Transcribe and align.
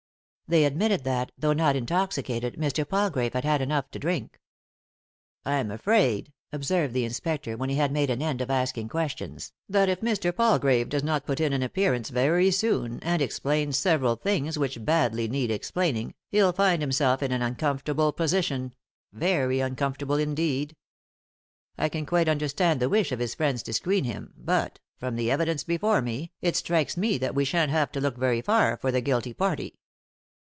They 0.47 0.65
admitted 0.65 1.05
that, 1.05 1.31
though 1.37 1.53
not 1.53 1.77
intoxicated, 1.77 2.55
Mr. 2.55 2.85
Palgrave 2.85 3.31
had 3.35 3.45
h 3.45 3.49
ad 3.49 3.61
enough 3.61 3.89
to 3.91 3.99
drink." 3.99 4.37
I'm 5.45 5.71
afraid," 5.71 6.33
observed 6.51 6.93
the 6.93 7.05
inspector, 7.05 7.55
when 7.55 7.69
he 7.69 7.77
had 7.77 7.93
made 7.93 8.09
an 8.09 8.21
end 8.21 8.41
of 8.41 8.49
asking 8.49 8.89
questions," 8.89 9.53
that 9.69 9.87
if 9.87 10.01
Mr. 10.01 10.35
Palgrave 10.35 10.89
does 10.89 11.05
not 11.05 11.25
put 11.25 11.39
in 11.39 11.53
an 11.53 11.63
appearance 11.63 12.09
very 12.09 12.51
soon, 12.51 12.99
and 13.01 13.21
explain 13.21 13.71
several 13.71 14.17
things 14.17 14.59
which 14.59 14.83
badly 14.83 15.29
need 15.29 15.51
explaining, 15.51 16.15
he'll 16.27 16.51
find 16.51 16.81
himself 16.81 17.23
in 17.23 17.31
an 17.31 17.41
uncomfortable 17.41 18.11
position, 18.11 18.73
very 19.13 19.59
uncomfort 19.59 20.01
able 20.01 20.15
indeed. 20.17 20.75
I 21.77 21.87
can 21.87 22.05
quite 22.05 22.27
understand 22.27 22.81
the 22.81 22.89
wish 22.89 23.13
of 23.13 23.19
his 23.19 23.33
friends 23.35 23.63
to 23.63 23.73
screen 23.73 24.03
him, 24.03 24.33
but, 24.35 24.81
from 24.97 25.15
the 25.15 25.31
evidence 25.31 25.63
before 25.63 26.01
me, 26.01 26.33
it 26.41 26.57
strikes 26.57 26.97
me 26.97 27.17
that 27.19 27.35
we 27.35 27.45
shan't 27.45 27.71
have 27.71 27.89
to 27.93 28.01
look 28.01 28.17
very 28.17 28.41
far 28.41 28.75
for 28.75 28.91
the 28.91 28.99
guilty 28.99 29.33
party." 29.33 29.77